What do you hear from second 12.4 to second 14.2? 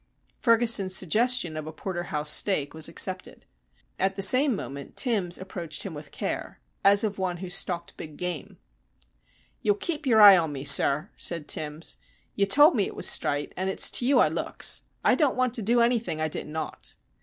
told me it was strite, and it's to you